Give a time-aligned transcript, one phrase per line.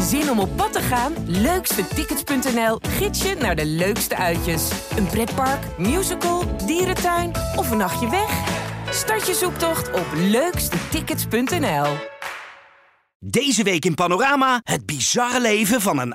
[0.00, 1.12] Zin om op pad te gaan?
[1.26, 4.70] Leukstetickets.nl gids je naar de leukste uitjes.
[4.96, 8.30] Een pretpark, musical, dierentuin of een nachtje weg?
[8.90, 11.86] Start je zoektocht op leukstetickets.nl.
[13.18, 16.14] Deze week in Panorama het bizarre leven van een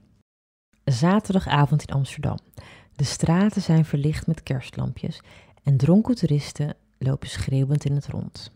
[0.91, 2.37] Zaterdagavond in Amsterdam.
[2.95, 5.21] De straten zijn verlicht met kerstlampjes
[5.63, 8.51] en dronken toeristen lopen schreeuwend in het rond.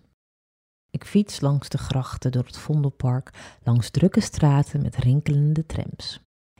[0.89, 6.19] Ik fiets langs de grachten door het Vondelpark, langs drukke straten met rinkelende trams.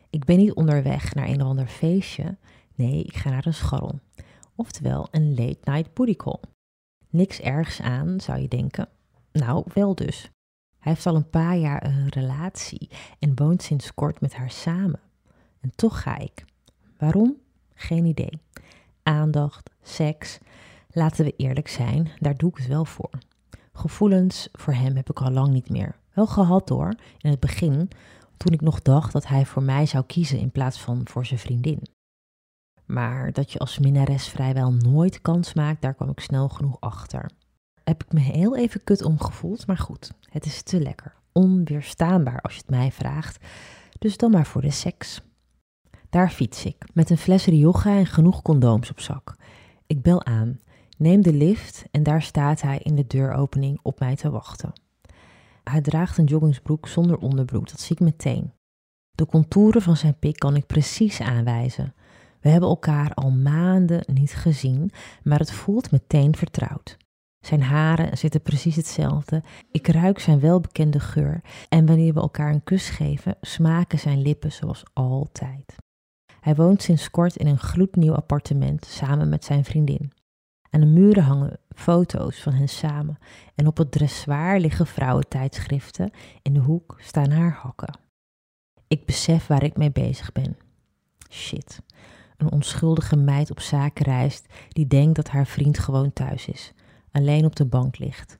[0.09, 2.37] Ik ben niet onderweg naar een of ander feestje,
[2.76, 3.99] nee, ik ga naar een scharrel.
[4.55, 6.15] Oftewel een late night booty.
[7.09, 8.90] Niks ergs aan, zou je denken.
[9.31, 10.21] Nou, wel dus.
[10.79, 14.99] Hij heeft al een paar jaar een relatie en woont sinds kort met haar samen.
[15.66, 16.46] En toch ga ik.
[16.98, 17.35] Waarom?
[17.74, 18.40] Geen idee.
[19.04, 20.38] Aandacht, seks.
[20.90, 23.10] Laten we eerlijk zijn, daar doe ik het wel voor.
[23.74, 25.96] Gevoelens voor hem heb ik al lang niet meer.
[26.13, 27.90] Wel gehad hoor, in het begin,
[28.38, 31.40] toen ik nog dacht dat hij voor mij zou kiezen in plaats van voor zijn
[31.40, 31.82] vriendin.
[32.86, 37.30] Maar dat je als minnares vrijwel nooit kans maakt, daar kwam ik snel genoeg achter.
[37.84, 41.16] Heb ik me heel even kut omgevoeld, maar goed, het is te lekker.
[41.32, 43.46] Onweerstaanbaar als je het mij vraagt.
[43.99, 45.21] Dus dan maar voor de seks.
[46.09, 49.35] Daar fiets ik, met een fles Rioja en genoeg condooms op zak.
[49.87, 50.59] Ik bel aan,
[50.97, 54.73] neem de lift en daar staat hij in de deuropening op mij te wachten.
[55.63, 58.51] Hij draagt een joggingsbroek zonder onderbroek, dat zie ik meteen.
[59.12, 61.93] De contouren van zijn pik kan ik precies aanwijzen.
[62.40, 64.91] We hebben elkaar al maanden niet gezien,
[65.23, 66.97] maar het voelt meteen vertrouwd.
[67.46, 69.44] Zijn haren zitten precies hetzelfde.
[69.72, 71.41] Ik ruik zijn welbekende geur.
[71.69, 75.75] En wanneer we elkaar een kus geven, smaken zijn lippen zoals altijd.
[76.45, 80.11] Hij woont sinds kort in een gloednieuw appartement samen met zijn vriendin.
[80.69, 83.17] Aan de muren hangen foto's van hen samen
[83.56, 86.11] en op het dressoir liggen vrouwentijdschriften.
[86.41, 88.00] In de hoek staan haar hakken.
[88.88, 90.57] Ik besef waar ik mee bezig ben.
[91.29, 91.81] Shit.
[92.38, 96.73] Een onschuldige meid op zaken reist die denkt dat haar vriend gewoon thuis is,
[97.12, 98.38] alleen op de bank ligt.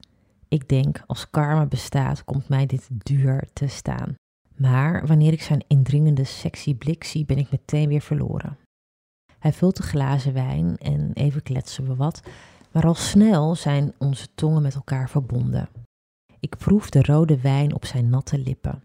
[0.48, 4.16] Ik denk, als karma bestaat, komt mij dit duur te staan.
[4.56, 8.58] Maar wanneer ik zijn indringende, sexy blik zie, ben ik meteen weer verloren.
[9.40, 12.22] Hij vult de glazen wijn en even kletsen we wat,
[12.72, 15.70] maar al snel zijn onze tongen met elkaar verbonden.
[16.40, 18.84] Ik proef de rode wijn op zijn natte lippen.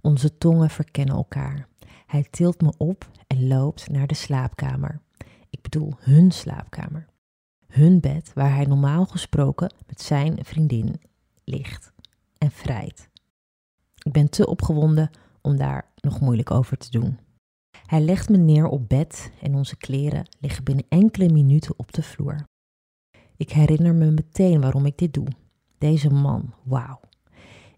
[0.00, 1.68] Onze tongen verkennen elkaar.
[2.06, 5.00] Hij tilt me op en loopt naar de slaapkamer.
[5.50, 7.06] Ik bedoel hun slaapkamer.
[7.66, 11.00] Hun bed waar hij normaal gesproken met zijn vriendin
[11.44, 11.92] ligt
[12.38, 13.08] en vrijt.
[14.16, 15.10] Ben te opgewonden
[15.40, 17.18] om daar nog moeilijk over te doen.
[17.86, 22.02] Hij legt me neer op bed en onze kleren liggen binnen enkele minuten op de
[22.02, 22.46] vloer.
[23.36, 25.26] Ik herinner me meteen waarom ik dit doe.
[25.78, 27.00] Deze man, wauw.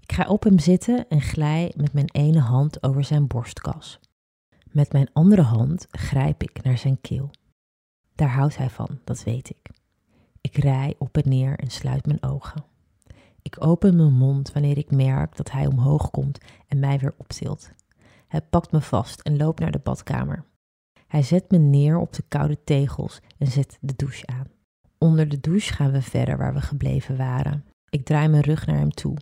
[0.00, 4.00] Ik ga op hem zitten en glij met mijn ene hand over zijn borstkas.
[4.71, 7.31] Met mijn andere hand grijp ik naar zijn keel.
[8.15, 9.71] Daar houdt hij van, dat weet ik.
[10.41, 12.65] Ik rij op en neer en sluit mijn ogen.
[13.48, 17.70] Ik open mijn mond wanneer ik merk dat hij omhoog komt en mij weer optilt.
[18.26, 20.44] Hij pakt me vast en loopt naar de badkamer.
[21.06, 24.47] Hij zet me neer op de koude tegels en zet de douche aan.
[24.98, 27.64] Onder de douche gaan we verder waar we gebleven waren.
[27.91, 29.16] Ik draai mijn rug naar hem toe,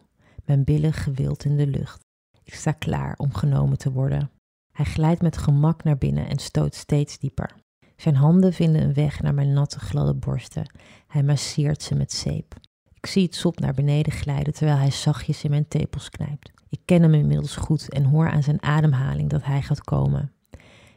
[0.45, 2.01] mijn billen gewild in de lucht.
[2.43, 4.31] Ik sta klaar om genomen te worden.
[4.73, 7.55] Hij glijdt met gemak naar binnen en stoot steeds dieper.
[7.97, 10.73] Zijn handen vinden een weg naar mijn natte, gladde borsten.
[11.07, 12.65] Hij masseert ze met zeep.
[13.07, 16.51] Ik zie het sop naar beneden glijden terwijl hij zachtjes in mijn tepels knijpt.
[16.69, 20.33] Ik ken hem inmiddels goed en hoor aan zijn ademhaling dat hij gaat komen.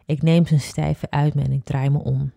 [0.06, 2.32] Ik neem zijn stijve uit me en ik draai me om.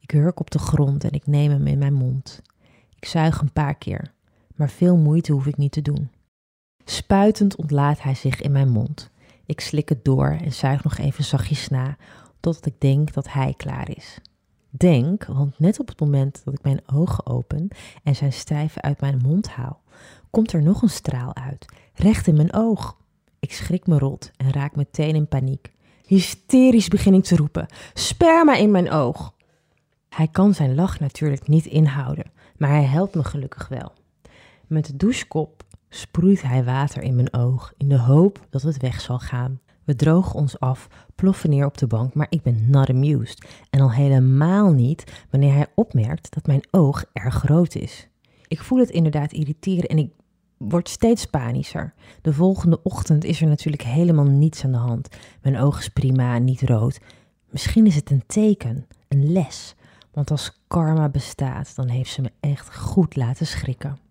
[0.00, 2.42] Ik hurk op de grond en ik neem hem in mijn mond.
[2.94, 4.12] Ik zuig een paar keer,
[4.54, 6.10] maar veel moeite hoef ik niet te doen.
[6.84, 9.10] Spuitend ontlaat hij zich in mijn mond.
[9.46, 11.96] Ik slik het door en zuig nog even zachtjes na,
[12.40, 14.18] totdat ik denk dat hij klaar is.
[14.76, 17.68] Denk, want net op het moment dat ik mijn ogen open
[18.02, 19.82] en zijn stijve uit mijn mond haal,
[20.30, 22.96] komt er nog een straal uit, recht in mijn oog.
[23.38, 25.72] Ik schrik me rot en raak meteen in paniek.
[26.06, 29.34] Hysterisch begin ik te roepen: sperma in mijn oog!
[30.08, 33.92] Hij kan zijn lach natuurlijk niet inhouden, maar hij helpt me gelukkig wel.
[34.66, 39.00] Met de douchekop sproeit hij water in mijn oog in de hoop dat het weg
[39.00, 39.60] zal gaan.
[39.86, 43.46] We drogen ons af, ploffen neer op de bank, maar ik ben not amused.
[43.70, 48.08] En al helemaal niet wanneer hij opmerkt dat mijn oog erg groot is.
[48.48, 50.10] Ik voel het inderdaad irriteren en ik
[50.56, 51.94] word steeds panischer.
[52.22, 55.08] De volgende ochtend is er natuurlijk helemaal niets aan de hand.
[55.42, 57.00] Mijn oog is prima, niet rood.
[57.50, 59.74] Misschien is het een teken, een les.
[60.12, 64.05] Want als karma bestaat, dan heeft ze me echt goed laten schrikken.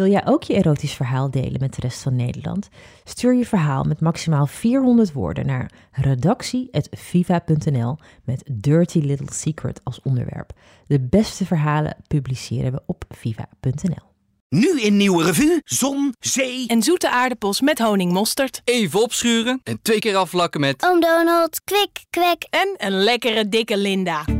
[0.00, 2.68] Wil jij ook je erotisch verhaal delen met de rest van Nederland?
[3.04, 10.52] Stuur je verhaal met maximaal 400 woorden naar redactie.viva.nl met Dirty Little Secret als onderwerp.
[10.86, 14.08] De beste verhalen publiceren we op viva.nl.
[14.48, 16.66] Nu in Nieuwe Revue, zon, zee...
[16.66, 18.60] En zoete aardappels met honingmosterd.
[18.64, 20.84] Even opschuren en twee keer afvlakken met...
[20.84, 22.46] Oom Donald, kwik, kwek.
[22.50, 24.24] En een lekkere dikke Linda.